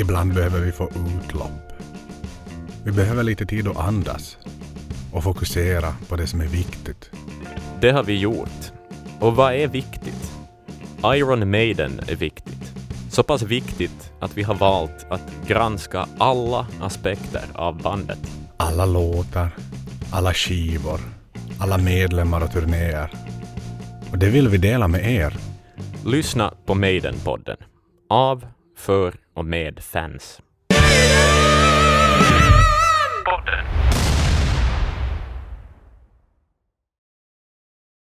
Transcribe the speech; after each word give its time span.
Ibland 0.00 0.34
behöver 0.34 0.60
vi 0.60 0.72
få 0.72 0.84
utlopp. 0.84 1.72
Vi 2.84 2.92
behöver 2.92 3.22
lite 3.22 3.46
tid 3.46 3.68
att 3.68 3.76
andas 3.76 4.36
och 5.12 5.24
fokusera 5.24 5.94
på 6.08 6.16
det 6.16 6.26
som 6.26 6.40
är 6.40 6.46
viktigt. 6.46 7.10
Det 7.80 7.90
har 7.90 8.02
vi 8.02 8.18
gjort. 8.18 8.72
Och 9.20 9.36
vad 9.36 9.54
är 9.54 9.68
viktigt? 9.68 10.32
Iron 11.04 11.50
Maiden 11.50 12.00
är 12.08 12.16
viktigt. 12.16 12.72
Så 13.10 13.22
pass 13.22 13.42
viktigt 13.42 14.12
att 14.20 14.36
vi 14.36 14.42
har 14.42 14.54
valt 14.54 15.06
att 15.10 15.32
granska 15.46 16.06
alla 16.18 16.66
aspekter 16.80 17.44
av 17.54 17.82
bandet. 17.82 18.30
Alla 18.56 18.86
låtar, 18.86 19.50
alla 20.12 20.34
skivor, 20.34 21.00
alla 21.60 21.78
medlemmar 21.78 22.44
och 22.44 22.52
turnéer. 22.52 23.12
Och 24.10 24.18
det 24.18 24.30
vill 24.30 24.48
vi 24.48 24.58
dela 24.58 24.88
med 24.88 25.12
er. 25.12 25.36
Lyssna 26.04 26.54
på 26.66 26.74
Maiden-podden. 26.74 27.56
Av, 28.10 28.46
för 28.78 29.14
och 29.34 29.44
med 29.44 29.80
fans. 29.80 30.40